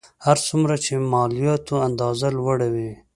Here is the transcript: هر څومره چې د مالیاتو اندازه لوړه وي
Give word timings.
هر 0.25 0.37
څومره 0.47 0.75
چې 0.83 0.93
د 0.97 1.01
مالیاتو 1.13 1.75
اندازه 1.87 2.27
لوړه 2.37 2.67
وي 2.73 2.91